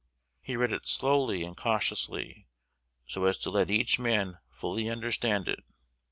[0.43, 2.47] He read it slowly and cautiously,
[3.05, 5.63] so as to let each man fully understand it.